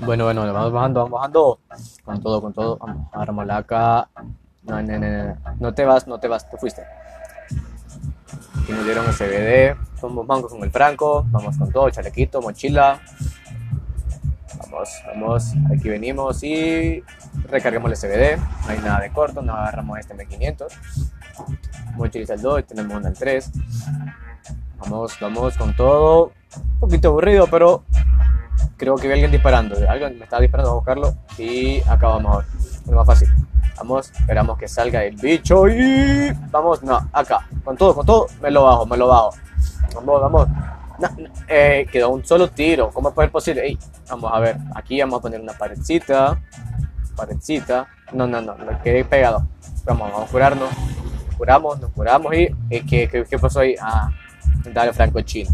Bueno, 0.00 0.24
bueno, 0.24 0.52
vamos 0.52 0.72
bajando, 0.72 1.00
vamos 1.00 1.18
bajando. 1.18 1.58
Con 2.04 2.20
todo, 2.22 2.40
con 2.42 2.52
todo. 2.52 2.78
Acá. 3.50 4.08
No, 4.62 4.82
no, 4.82 4.98
no, 4.98 5.08
no. 5.08 5.36
No 5.58 5.74
te 5.74 5.84
vas, 5.84 6.06
no 6.06 6.18
te 6.18 6.28
vas, 6.28 6.48
te 6.50 6.56
fuiste. 6.56 6.82
Aquí 8.62 8.72
nos 8.72 8.84
dieron 8.84 9.04
CBD. 9.06 9.76
Somos 10.00 10.26
bancos 10.26 10.52
con 10.52 10.62
el 10.62 10.70
Franco. 10.70 11.24
Vamos 11.30 11.56
con 11.56 11.70
todo, 11.70 11.88
chalequito, 11.90 12.42
mochila. 12.42 13.00
Vamos, 14.58 14.88
vamos. 15.06 15.52
Aquí 15.72 15.88
venimos 15.88 16.42
y 16.42 17.02
recargamos 17.48 17.90
el 17.90 17.96
CBD. 17.96 18.38
No 18.38 18.68
hay 18.68 18.78
nada 18.78 19.00
de 19.00 19.12
corto. 19.12 19.40
Nos 19.40 19.56
agarramos 19.56 19.98
este 19.98 20.14
M500. 20.14 20.66
Mochilita 21.96 22.34
al 22.34 22.42
2, 22.42 22.64
tenemos 22.66 22.96
una 22.96 23.08
al 23.08 23.14
3. 23.14 23.50
Vamos, 24.78 25.16
vamos 25.20 25.56
con 25.56 25.74
todo. 25.74 26.32
Un 26.56 26.80
poquito 26.80 27.08
aburrido, 27.08 27.46
pero 27.46 27.84
creo 28.76 28.96
que 28.96 29.06
vi 29.06 29.12
a 29.12 29.14
alguien 29.14 29.30
disparando. 29.30 29.76
Alguien 29.88 30.18
me 30.18 30.24
estaba 30.24 30.42
disparando 30.42 30.72
a 30.72 30.74
buscarlo 30.74 31.14
y 31.38 31.80
acá 31.82 32.08
vamos 32.08 32.34
a 32.34 32.38
ver. 32.38 32.46
Es 32.86 32.92
más 32.92 33.06
fácil. 33.06 33.28
Vamos, 33.76 34.10
esperamos 34.10 34.58
que 34.58 34.68
salga 34.68 35.04
el 35.04 35.16
bicho 35.16 35.68
y 35.68 36.32
vamos, 36.50 36.82
no, 36.82 37.10
acá, 37.12 37.46
con 37.62 37.76
todo, 37.76 37.94
con 37.94 38.06
todo, 38.06 38.26
me 38.40 38.50
lo 38.50 38.64
bajo, 38.64 38.86
me 38.86 38.96
lo 38.96 39.06
bajo. 39.06 39.34
Vamos, 39.94 40.20
vamos. 40.22 40.48
No, 40.98 41.08
no, 41.18 41.28
eh, 41.46 41.86
quedó 41.92 42.08
un 42.08 42.24
solo 42.24 42.48
tiro, 42.48 42.90
¿cómo 42.90 43.12
puede 43.12 43.26
ser 43.26 43.32
posible? 43.32 43.66
Ey, 43.66 43.78
vamos 44.08 44.32
a 44.32 44.40
ver, 44.40 44.56
aquí 44.74 44.98
vamos 44.98 45.18
a 45.18 45.22
poner 45.22 45.42
una 45.42 45.52
paredcita, 45.52 46.40
paredcita. 47.14 47.86
No, 48.14 48.26
no, 48.26 48.40
no, 48.40 48.56
me 48.56 48.78
quedé 48.78 49.04
pegado. 49.04 49.46
Vamos, 49.84 50.10
vamos 50.10 50.28
a 50.28 50.32
curarnos, 50.32 50.70
curamos, 51.36 51.78
nos 51.78 51.90
curamos 51.90 52.34
y 52.34 52.44
eh, 52.70 52.82
¿qué, 52.88 53.08
qué, 53.08 53.26
qué 53.28 53.38
pasó 53.38 53.60
ahí? 53.60 53.74
Ah, 53.78 54.08
dale 54.72 54.94
Franco 54.94 55.20
chino. 55.20 55.50